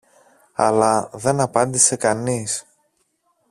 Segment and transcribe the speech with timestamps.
[0.55, 2.65] αλλά δεν απάντησε κανείς